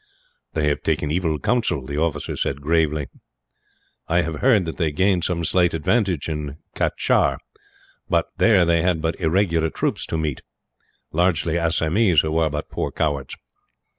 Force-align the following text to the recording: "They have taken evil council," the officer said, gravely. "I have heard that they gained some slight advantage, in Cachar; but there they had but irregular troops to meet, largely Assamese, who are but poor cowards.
"They 0.53 0.67
have 0.67 0.81
taken 0.81 1.11
evil 1.11 1.37
council," 1.37 1.85
the 1.85 1.99
officer 1.99 2.35
said, 2.35 2.59
gravely. 2.59 3.07
"I 4.07 4.23
have 4.23 4.39
heard 4.39 4.65
that 4.65 4.77
they 4.77 4.91
gained 4.91 5.23
some 5.23 5.43
slight 5.43 5.75
advantage, 5.75 6.27
in 6.27 6.57
Cachar; 6.75 7.37
but 8.09 8.25
there 8.37 8.65
they 8.65 8.81
had 8.81 8.99
but 8.99 9.19
irregular 9.21 9.69
troops 9.69 10.07
to 10.07 10.17
meet, 10.17 10.41
largely 11.11 11.53
Assamese, 11.53 12.23
who 12.23 12.35
are 12.39 12.49
but 12.49 12.71
poor 12.71 12.91
cowards. 12.91 13.37